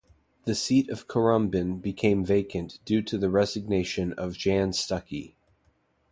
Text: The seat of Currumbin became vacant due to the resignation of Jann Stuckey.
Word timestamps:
The 0.45 0.55
seat 0.55 0.89
of 0.89 1.07
Currumbin 1.07 1.79
became 1.79 2.25
vacant 2.25 2.79
due 2.85 3.03
to 3.03 3.19
the 3.19 3.29
resignation 3.29 4.13
of 4.13 4.35
Jann 4.35 4.71
Stuckey. 4.71 5.35